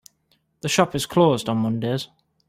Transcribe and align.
The 0.61 0.67
shop 0.67 0.95
is 0.95 1.05
closed 1.05 1.47
on 1.47 1.57
mondays. 1.59 2.07